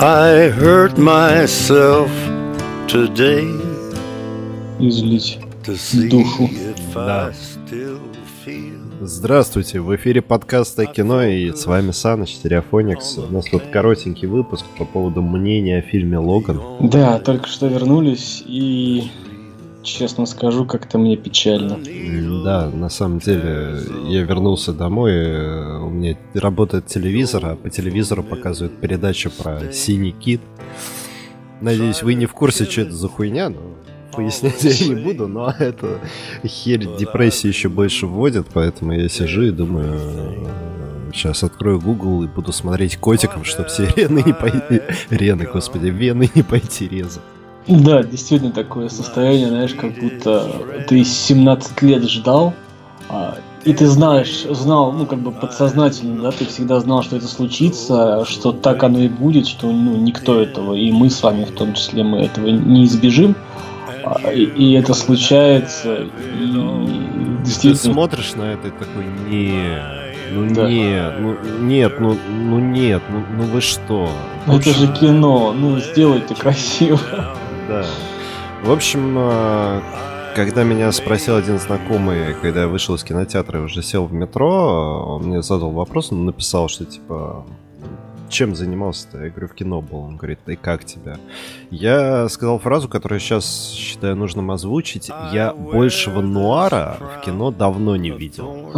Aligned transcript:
I 0.00 0.48
hurt 0.50 0.96
myself 0.96 2.08
today 2.86 3.50
излить 4.78 5.40
to 5.64 5.74
see 5.74 6.08
душу. 6.08 6.44
if 6.44 6.94
Да. 6.94 7.30
I 7.30 7.32
still 7.32 7.98
feel. 8.46 8.78
Здравствуйте, 9.00 9.80
в 9.80 9.92
эфире 9.96 10.22
подкаста 10.22 10.86
кино 10.86 11.24
и 11.24 11.50
с 11.50 11.66
вами 11.66 11.90
Саныч, 11.90 12.36
Стереофоникс. 12.36 13.18
У 13.18 13.32
нас 13.32 13.46
тут 13.46 13.64
коротенький 13.72 14.28
выпуск 14.28 14.64
по 14.78 14.84
поводу 14.84 15.20
мнения 15.20 15.78
о 15.78 15.82
фильме 15.82 16.18
«Логан». 16.18 16.60
Да, 16.78 17.18
только 17.18 17.48
что 17.48 17.66
вернулись 17.66 18.44
и, 18.46 19.10
честно 19.82 20.26
скажу, 20.26 20.64
как-то 20.64 20.98
мне 20.98 21.16
печально. 21.16 21.78
Да, 22.44 22.70
на 22.70 22.88
самом 22.88 23.18
деле, 23.18 23.78
я 24.06 24.22
вернулся 24.22 24.72
домой, 24.72 25.12
э, 25.12 25.78
у 25.78 25.90
меня 25.90 26.16
работает 26.34 26.86
телевизор, 26.86 27.46
а 27.46 27.56
по 27.56 27.70
телевизору 27.70 28.22
показывают 28.22 28.78
передачу 28.80 29.30
про 29.30 29.72
«Синий 29.72 30.12
кит». 30.12 30.40
Надеюсь, 31.60 32.02
вы 32.02 32.14
не 32.14 32.26
в 32.26 32.32
курсе, 32.32 32.64
что 32.64 32.82
это 32.82 32.92
за 32.92 33.08
хуйня, 33.08 33.48
но 33.48 33.60
пояснять 34.12 34.62
я 34.62 34.94
не 34.94 35.02
буду, 35.02 35.26
но 35.26 35.54
это 35.58 35.98
херь 36.44 36.86
депрессии 36.98 37.48
еще 37.48 37.68
больше 37.68 38.06
вводит, 38.06 38.46
поэтому 38.52 38.92
я 38.92 39.08
сижу 39.08 39.42
и 39.42 39.50
думаю, 39.50 40.48
сейчас 41.12 41.42
открою 41.42 41.80
Google 41.80 42.24
и 42.24 42.26
буду 42.26 42.52
смотреть 42.52 42.96
котиков, 42.96 43.46
чтобы 43.46 43.68
все 43.68 43.86
рены 43.96 44.22
не 44.24 44.32
пойти... 44.32 44.82
Рены, 45.10 45.48
господи, 45.52 45.86
вены 45.86 46.30
не 46.34 46.42
пойти 46.42 46.88
резать. 46.88 47.22
Да, 47.68 48.02
действительно 48.02 48.52
такое 48.52 48.88
состояние, 48.88 49.48
знаешь, 49.48 49.74
как 49.74 49.92
будто 49.94 50.50
ты 50.88 51.04
17 51.04 51.82
лет 51.82 52.04
ждал, 52.04 52.54
а, 53.10 53.36
и 53.64 53.74
ты 53.74 53.86
знаешь, 53.86 54.44
знал, 54.48 54.92
ну, 54.92 55.04
как 55.04 55.18
бы 55.18 55.32
подсознательно, 55.32 56.22
да, 56.22 56.30
ты 56.30 56.46
всегда 56.46 56.80
знал, 56.80 57.02
что 57.02 57.16
это 57.16 57.28
случится, 57.28 58.24
что 58.24 58.52
так 58.52 58.82
оно 58.84 59.00
и 59.00 59.08
будет, 59.08 59.46
что, 59.46 59.70
ну, 59.70 59.96
никто 59.96 60.40
этого, 60.40 60.74
и 60.74 60.90
мы 60.90 61.10
с 61.10 61.22
вами 61.22 61.44
в 61.44 61.50
том 61.52 61.74
числе, 61.74 62.02
мы 62.04 62.20
этого 62.22 62.46
не 62.46 62.86
избежим, 62.86 63.36
а, 64.04 64.32
и, 64.32 64.44
и 64.44 64.72
это 64.72 64.94
случается, 64.94 65.96
и 65.96 66.08
Ты 66.46 67.44
действительно... 67.44 67.92
смотришь 67.92 68.34
на 68.34 68.52
это 68.52 68.68
и 68.68 68.70
такой, 68.70 69.04
не, 69.28 69.82
ну 70.32 70.54
Да. 70.54 70.68
нет, 70.70 71.14
ну 71.18 71.36
нет, 71.60 72.00
ну, 72.00 72.16
ну 72.28 72.58
нет, 72.58 73.02
ну, 73.10 73.22
ну 73.36 73.42
вы 73.44 73.60
что? 73.60 74.08
Ну, 74.46 74.56
Это 74.56 74.70
же 74.70 74.86
кино, 74.94 75.52
ну, 75.52 75.78
сделайте 75.78 76.34
красиво. 76.34 76.98
Да. 77.68 77.84
В 78.62 78.72
общем, 78.72 79.14
э, 79.18 79.80
когда 80.34 80.64
меня 80.64 80.90
спросил 80.90 81.36
один 81.36 81.58
знакомый, 81.58 82.34
когда 82.40 82.62
я 82.62 82.68
вышел 82.68 82.94
из 82.94 83.04
кинотеатра 83.04 83.60
и 83.60 83.62
уже 83.62 83.82
сел 83.82 84.06
в 84.06 84.12
метро, 84.12 85.16
он 85.16 85.24
мне 85.24 85.42
задал 85.42 85.70
вопрос, 85.70 86.10
он 86.10 86.24
написал, 86.24 86.68
что 86.68 86.84
типа 86.84 87.44
чем 88.28 88.54
занимался-то? 88.54 89.24
Я 89.24 89.30
говорю, 89.30 89.48
в 89.48 89.54
кино 89.54 89.80
был. 89.80 90.00
Он 90.00 90.16
говорит, 90.16 90.40
да 90.46 90.52
и 90.52 90.56
как 90.56 90.84
тебя? 90.84 91.18
Я 91.70 92.28
сказал 92.28 92.58
фразу, 92.58 92.88
которую 92.88 93.20
сейчас 93.20 93.70
считаю 93.72 94.16
нужным 94.16 94.50
озвучить. 94.50 95.10
Я 95.32 95.52
большего 95.52 96.20
нуара 96.20 96.96
в 97.00 97.24
кино 97.24 97.50
давно 97.50 97.96
не 97.96 98.10
видел. 98.10 98.70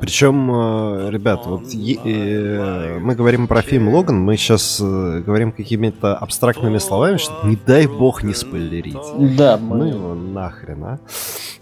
Причем, 0.00 0.50
э, 0.50 1.10
ребят, 1.10 1.46
вот 1.46 1.62
э, 1.74 2.98
мы 3.00 3.14
говорим 3.14 3.46
про 3.46 3.62
фильм 3.62 3.88
Логан, 3.88 4.20
мы 4.20 4.36
сейчас 4.36 4.78
э, 4.80 5.22
говорим 5.24 5.52
какими-то 5.52 6.16
абстрактными 6.16 6.78
словами, 6.78 7.16
что 7.16 7.34
не 7.44 7.56
дай 7.56 7.86
бог 7.86 8.22
не 8.22 8.34
спойлерить. 8.34 8.96
Да, 9.36 9.56
Ну 9.56 9.76
мы... 9.76 9.88
его 9.88 10.14
нахрен, 10.14 10.84
а? 10.84 10.98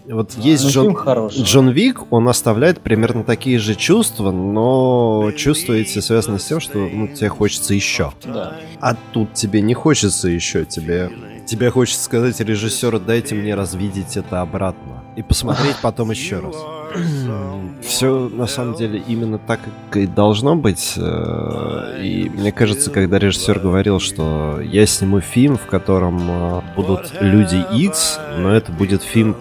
Вот 0.07 0.33
есть 0.33 0.63
Ну, 0.63 0.69
Джон. 0.69 1.27
Джон 1.29 1.69
Вик, 1.69 2.11
он 2.11 2.27
оставляет 2.27 2.79
примерно 2.81 3.23
такие 3.23 3.57
же 3.57 3.75
чувства, 3.75 4.31
но 4.31 5.31
чувства 5.35 5.73
эти 5.73 5.99
связаны 5.99 6.39
с 6.39 6.45
тем, 6.45 6.59
что 6.59 6.77
ну, 6.77 7.07
тебе 7.07 7.29
хочется 7.29 7.73
еще. 7.73 8.13
Да. 8.23 8.57
А 8.81 8.95
тут 9.13 9.33
тебе 9.33 9.61
не 9.61 9.73
хочется 9.73 10.29
еще, 10.29 10.65
тебе, 10.65 11.11
тебе 11.47 11.71
хочется 11.71 12.03
сказать 12.03 12.39
режиссеру, 12.39 12.99
дайте 12.99 13.33
мне 13.35 13.55
развидеть 13.55 14.17
это 14.17 14.41
обратно. 14.41 14.94
И 15.15 15.21
посмотреть 15.21 15.77
потом 15.81 16.11
еще 16.11 16.39
раз. 16.39 16.55
Все 17.81 18.29
на 18.29 18.47
самом 18.47 18.75
деле 18.75 19.01
именно 19.07 19.37
так 19.37 19.59
и 19.93 20.05
должно 20.07 20.55
быть. 20.55 20.93
э, 20.97 21.99
И 22.01 22.29
мне 22.29 22.51
кажется, 22.51 22.91
когда 22.91 23.17
режиссер 23.19 23.59
говорил, 23.59 23.99
что 23.99 24.59
я 24.61 24.85
сниму 24.85 25.21
фильм, 25.21 25.57
в 25.57 25.65
котором 25.67 26.19
э, 26.29 26.61
будут 26.75 27.13
люди 27.21 27.63
X, 27.71 28.19
но 28.37 28.51
это 28.53 28.71
будет 28.71 29.03
фильм 29.03 29.35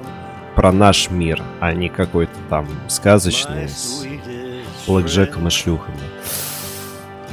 про 0.54 0.70
наш 0.72 1.10
мир, 1.10 1.42
а 1.60 1.72
не 1.72 1.88
какой-то 1.88 2.36
там 2.48 2.66
сказочный 2.88 3.68
с 3.68 4.06
блэкджеком 4.86 5.48
и 5.48 5.50
шлюхами. 5.50 5.98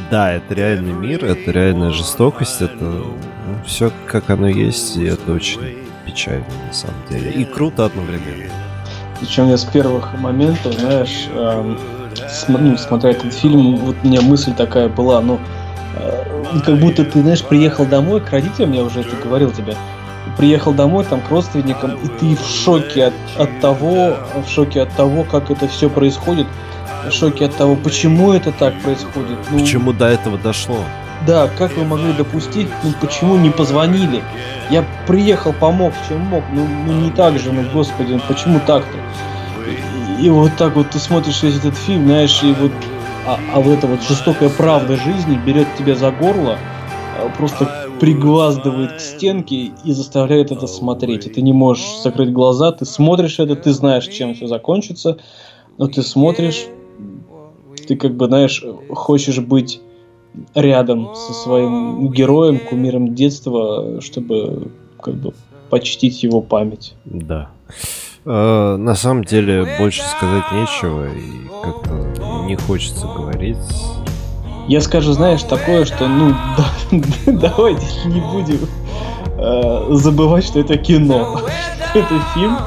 Да, 0.10 0.34
это 0.34 0.54
реальный 0.56 0.94
мир, 0.94 1.24
это 1.24 1.52
реальная 1.52 1.92
жестокость, 1.92 2.62
это 2.62 3.04
все 3.66 3.92
как 4.08 4.30
оно 4.32 4.48
есть, 4.48 4.98
и 4.98 5.06
это 5.06 5.32
очень 5.32 5.60
печально 6.06 6.46
на 6.68 6.74
самом 6.74 6.96
деле. 7.10 7.32
И 7.32 7.46
круто 7.46 7.86
одновременно. 7.86 8.52
Причем 9.20 9.50
я 9.50 9.58
с 9.58 9.64
первых 9.66 10.18
моментов, 10.18 10.74
знаешь, 10.74 11.28
эм, 11.34 11.78
ну, 12.48 12.78
смотря 12.78 13.12
этот 13.12 13.34
фильм, 13.34 13.78
вот 13.78 13.96
у 14.04 14.08
меня 14.08 14.22
мысль 14.22 14.54
такая 14.54 14.90
была, 14.90 15.22
ну, 15.22 15.40
э, 15.96 16.60
как 16.66 16.80
будто 16.80 17.06
ты, 17.06 17.22
знаешь, 17.22 17.44
приехал 17.44 17.86
домой 17.86 18.22
к 18.22 18.32
родителям, 18.32 18.74
я 18.74 18.84
уже 18.84 19.02
это 19.02 19.16
говорил 19.16 19.52
тебе, 19.52 19.76
приехал 20.38 20.74
домой 20.74 21.06
там 21.06 21.22
к 21.22 21.30
родственникам, 21.30 21.96
и 22.04 22.08
ты 22.08 22.36
в 22.36 22.46
шоке 22.46 23.06
от, 23.06 23.14
от 23.38 23.60
того, 23.60 24.18
в 24.46 24.50
шоке 24.50 24.82
от 24.82 24.96
того, 24.96 25.24
как 25.24 25.52
это 25.52 25.68
все 25.68 25.90
происходит, 25.90 26.48
в 27.08 27.12
шоке 27.12 27.46
от 27.46 27.56
того, 27.56 27.76
почему 27.76 28.34
это 28.34 28.52
так 28.52 28.80
происходит. 28.82 29.38
Ну, 29.52 29.60
Почему 29.60 29.94
до 29.94 30.08
этого 30.08 30.38
дошло? 30.38 30.84
Да, 31.28 31.48
как 31.48 31.78
вы 31.78 31.86
могли 31.86 32.14
допустить, 32.14 32.68
ну 32.84 32.92
почему 33.00 33.38
не 33.38 33.52
позвонили? 33.52 34.24
Я 34.72 34.84
приехал, 35.06 35.54
помог, 35.54 35.94
чем 36.08 36.22
мог, 36.22 36.44
ну, 36.52 36.66
ну 36.88 36.94
не 36.94 37.12
так 37.12 37.38
же, 37.38 37.52
ну 37.52 37.64
господи, 37.72 38.14
ну 38.14 38.22
почему 38.28 38.60
так-то? 38.66 38.98
И, 40.20 40.26
и 40.26 40.30
вот 40.30 40.52
так 40.58 40.76
вот 40.76 40.90
ты 40.90 41.00
смотришь 41.00 41.44
весь 41.44 41.58
этот 41.58 41.76
фильм, 41.76 42.06
знаешь, 42.06 42.42
и 42.42 42.54
вот, 42.54 42.72
а, 43.28 43.38
а 43.54 43.60
вот 43.60 43.78
эта 43.78 43.88
вот 43.88 44.02
жестокая 44.02 44.50
правда 44.50 44.96
жизни 44.96 45.40
берет 45.46 45.68
тебя 45.78 45.96
за 45.96 46.10
горло, 46.12 46.58
а, 47.20 47.30
просто 47.38 47.70
пригваздывает 48.00 48.94
к 48.94 49.00
стенке 49.00 49.74
и 49.84 49.94
заставляет 49.94 50.52
это 50.52 50.66
смотреть. 50.66 51.28
И 51.28 51.30
ты 51.30 51.44
не 51.44 51.54
можешь 51.54 52.02
закрыть 52.02 52.34
глаза, 52.34 52.72
ты 52.72 52.86
смотришь 52.86 53.38
это, 53.38 53.56
ты 53.56 53.74
знаешь, 53.74 54.08
чем 54.08 54.34
все 54.34 54.48
закончится, 54.48 55.20
но 55.78 55.88
ты 55.88 56.02
смотришь, 56.02 56.66
ты 57.88 57.96
как 57.96 58.16
бы, 58.16 58.26
знаешь, 58.26 58.64
хочешь 58.90 59.38
быть 59.38 59.82
рядом 60.56 61.14
со 61.16 61.34
своим 61.34 62.10
героем, 62.10 62.60
кумиром 62.60 63.14
детства, 63.14 64.02
чтобы 64.02 64.72
как 65.02 65.16
бы 65.16 65.34
почтить 65.70 66.24
его 66.24 66.42
память. 66.42 66.94
Да. 67.06 67.50
Э, 68.26 68.76
на 68.78 68.96
самом 68.96 69.24
деле 69.24 69.68
больше 69.80 70.04
сказать 70.04 70.44
нечего 70.52 71.08
и 71.08 71.48
как-то 71.64 72.46
не 72.46 72.56
хочется 72.56 73.08
говорить. 73.08 73.58
Я 74.68 74.80
скажу, 74.82 75.14
знаешь, 75.14 75.42
такое, 75.44 75.86
что, 75.86 76.08
ну, 76.08 76.36
да- 76.58 77.02
давайте 77.32 77.86
не 78.06 78.22
будем 78.22 78.60
э, 79.38 79.88
забывать, 79.96 80.46
что 80.46 80.60
это 80.60 80.78
кино, 80.78 81.40
что 81.90 82.00
это 82.00 82.20
фильм, 82.36 82.58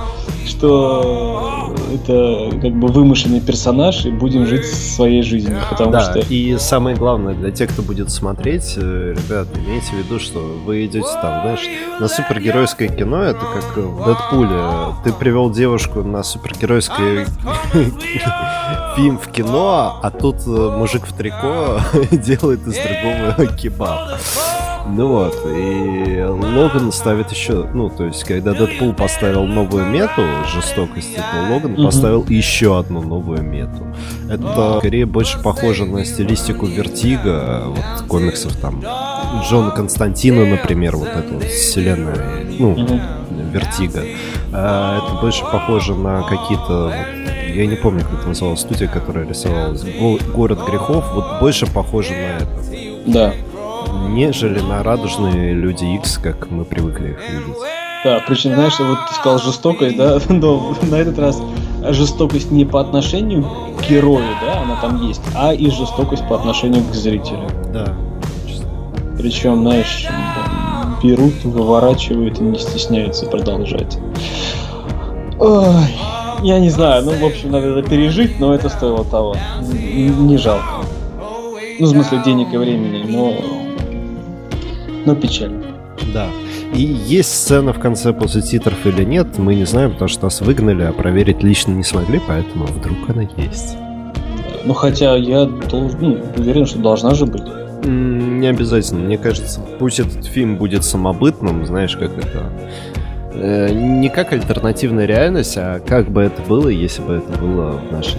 что 0.47 1.54
это 1.95 2.51
как 2.61 2.73
бы 2.73 2.89
вымышленный 2.89 3.41
персонаж, 3.41 4.05
и 4.05 4.11
будем 4.11 4.47
жить 4.47 4.67
своей 4.67 5.23
жизнью, 5.23 5.59
потому 5.71 5.93
да, 5.93 6.01
что... 6.01 6.21
и 6.21 6.57
самое 6.59 6.97
главное, 6.97 7.35
для 7.35 7.51
тех, 7.51 7.71
кто 7.71 7.83
будет 7.83 8.11
смотреть, 8.11 8.75
э, 8.77 9.15
ребят, 9.17 9.49
имейте 9.57 9.87
в 9.93 9.99
виду, 9.99 10.19
что 10.19 10.41
вы 10.65 10.87
идете 10.87 11.09
там, 11.23 11.43
знаешь, 11.43 11.67
на 12.01 12.09
супергеройское 12.09 12.89
кино, 12.89 13.23
это 13.23 13.41
как 13.41 13.77
в 13.77 14.05
Дэдпуле. 14.05 14.61
Ты 15.05 15.13
привел 15.13 15.51
девушку 15.51 16.03
на 16.03 16.23
супергеройский 16.23 17.25
фильм 18.97 19.19
в 19.19 19.29
кино, 19.31 20.01
а 20.03 20.11
тут 20.11 20.37
э, 20.47 20.51
мужик 20.51 21.07
в 21.07 21.13
трико 21.13 21.81
делает 22.11 22.67
из 22.67 22.77
другого 22.77 23.47
кебаб. 23.57 24.19
Ну 24.87 25.09
вот, 25.09 25.35
и 25.47 26.23
Логан 26.29 26.93
ставит 26.93 27.31
еще, 27.31 27.67
ну, 27.73 27.89
то 27.89 28.05
есть, 28.05 28.23
когда 28.25 28.53
Дэдпул 28.53 28.93
поставил 28.93 29.45
новую 29.47 29.87
мету 29.87 30.23
жестокости, 30.53 31.17
то 31.17 31.53
Логан 31.55 31.73
Мгм. 31.73 31.87
поставил 31.87 32.25
еще 32.29 32.79
одну 32.79 33.01
новую 33.01 33.43
мету. 33.43 33.87
Это 34.31 34.77
скорее 34.79 35.07
больше 35.07 35.43
похоже 35.43 35.87
на 35.87 36.05
стилистику 36.05 36.67
Vertigo, 36.67 37.65
вот 37.67 38.07
комиксов 38.09 38.55
там 38.57 38.83
Джона 39.49 39.71
Константина, 39.71 40.45
например, 40.47 40.97
вот 40.97 41.09
эта 41.09 41.33
вот 41.33 41.45
вселенная, 41.45 42.45
ну, 42.59 42.71
Мгм. 42.77 43.01
Vertigo. 43.53 44.03
А, 44.53 44.99
это 44.99 45.21
больше 45.21 45.45
похоже 45.51 45.95
на 45.95 46.23
какие-то 46.23 46.85
вот, 46.85 47.55
я 47.55 47.67
не 47.67 47.77
помню, 47.77 48.03
как 48.03 48.21
это 48.21 48.29
называлась 48.29 48.61
студия, 48.61 48.87
которая 48.89 49.27
рисовалась. 49.27 49.83
Го- 49.83 50.19
Город 50.35 50.61
грехов, 50.69 51.05
вот 51.15 51.41
больше 51.41 51.67
похоже 51.73 52.11
на 52.13 52.37
это 52.37 52.49
Да. 53.07 53.33
Нежели 54.09 54.61
на 54.61 54.83
радужные 54.83 55.53
люди 55.53 55.85
X, 55.97 56.19
как 56.19 56.51
мы 56.51 56.65
привыкли 56.65 57.11
их 57.11 57.31
видеть. 57.31 57.57
Да, 58.05 58.23
причем, 58.27 58.55
знаешь, 58.55 58.79
вот 58.79 58.99
ты 59.09 59.15
сказал 59.15 59.39
жестокость, 59.39 59.97
да, 59.97 60.19
но 60.29 60.75
на 60.83 60.97
этот 60.97 61.19
раз 61.19 61.41
жестокость 61.91 62.51
не 62.51 62.65
по 62.65 62.81
отношению 62.81 63.45
к 63.79 63.89
герою, 63.89 64.27
да, 64.43 64.61
она 64.63 64.77
там 64.81 65.07
есть, 65.07 65.23
а 65.35 65.55
и 65.55 65.71
жестокость 65.71 66.27
по 66.29 66.37
отношению 66.37 66.85
к 66.85 66.95
зрителю. 66.95 67.49
Да. 67.73 67.95
Причем, 69.17 69.63
знаешь, 69.63 70.07
берут, 71.03 71.45
выворачивают 71.45 72.41
и 72.41 72.43
не 72.43 72.59
стесняются 72.59 73.27
продолжать. 73.27 73.99
Ой, 75.39 75.65
я 76.43 76.59
не 76.59 76.69
знаю, 76.69 77.05
ну, 77.05 77.13
в 77.13 77.25
общем, 77.25 77.53
надо 77.53 77.69
это 77.69 77.89
пережить, 77.89 78.39
но 78.39 78.55
это 78.55 78.69
стоило 78.69 79.05
того. 79.05 79.35
Не 79.63 80.37
жалко. 80.37 80.85
Ну, 81.81 81.87
в 81.87 81.89
смысле, 81.89 82.23
денег 82.25 82.53
и 82.53 82.57
времени, 82.57 83.05
но... 83.09 83.64
Но 85.05 85.15
печально. 85.15 85.65
Да. 86.13 86.29
И 86.75 86.83
есть 86.83 87.33
сцена 87.33 87.73
в 87.73 87.79
конце 87.79 88.13
после 88.13 88.43
титров 88.43 88.85
или 88.87 89.05
нет, 89.05 89.39
мы 89.39 89.55
не 89.55 89.65
знаем, 89.65 89.93
потому 89.93 90.09
что 90.09 90.25
нас 90.25 90.41
выгнали, 90.41 90.83
а 90.83 90.93
проверить 90.93 91.43
лично 91.43 91.73
не 91.73 91.85
смогли, 91.85 92.21
поэтому 92.27 92.67
вдруг 92.67 93.09
она 93.09 93.23
есть. 93.37 93.77
Ну, 94.65 94.73
хотя 94.73 95.15
я 95.17 95.45
должен, 95.45 96.01
ну, 96.01 96.19
уверен, 96.37 96.67
что 96.67 96.79
должна 96.79 97.15
же 97.15 97.27
быть. 97.27 97.45
Не 97.85 98.49
обязательно. 98.49 99.01
Мне 99.01 99.19
кажется, 99.19 99.61
пусть 99.79 100.01
этот 100.01 100.25
фильм 100.25 100.57
будет 100.57 100.85
самобытным, 100.85 101.67
знаешь, 101.67 101.97
как 101.97 102.17
это... 102.17 102.51
Э, 103.35 103.69
не 103.71 104.09
как 104.09 104.33
альтернативная 104.33 105.05
реальность, 105.07 105.57
а 105.59 105.81
как 105.81 106.11
бы 106.11 106.23
это 106.23 106.41
было, 106.43 106.69
если 106.69 107.03
бы 107.03 107.15
это 107.15 107.39
было 107.39 107.73
в 107.73 107.93
нашей... 107.93 108.19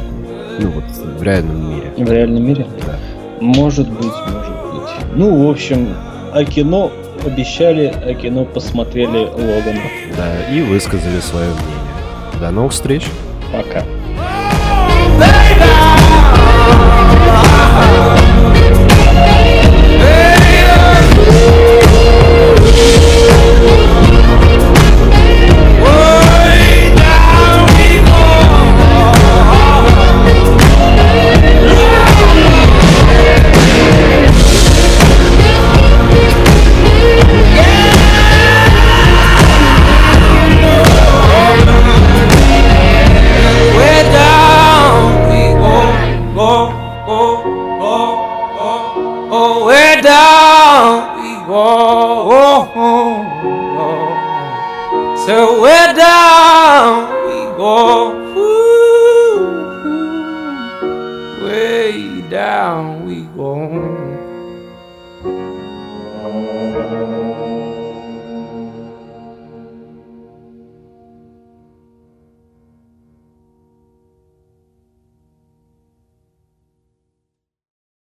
Ну 0.60 0.70
вот, 0.70 0.84
в 1.20 1.24
реальном 1.24 1.70
мире. 1.70 1.92
В 1.98 2.12
реальном 2.12 2.46
мире? 2.46 2.68
Да. 2.86 2.98
Может 3.42 3.90
быть, 3.90 4.06
может 4.06 4.56
быть. 4.72 5.16
Ну, 5.16 5.48
в 5.48 5.50
общем, 5.50 5.90
о 6.36 6.44
кино 6.44 6.92
обещали, 7.26 7.94
а 8.06 8.14
кино 8.14 8.44
посмотрели 8.44 9.20
Логана. 9.20 9.82
Да, 10.18 10.54
и 10.54 10.62
высказали 10.62 11.22
свое 11.22 11.48
мнение. 11.48 12.42
До 12.42 12.52
новых 12.52 12.74
встреч. 12.74 13.04
Пока. 13.54 13.86
Way 21.18 21.65
So 55.26 55.60
we're 55.60 55.94
down 55.96 57.26
we 57.26 57.58
go. 57.58 58.15